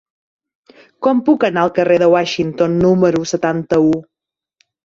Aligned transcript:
Com 1.07 1.19
puc 1.27 1.45
anar 1.49 1.65
al 1.65 1.71
carrer 1.77 1.99
de 2.05 2.09
Washington 2.15 2.81
número 2.87 3.23
setanta-u? 3.35 3.97